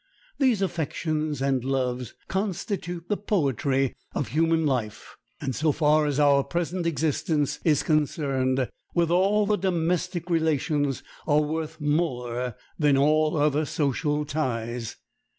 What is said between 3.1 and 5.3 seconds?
poetry of human life,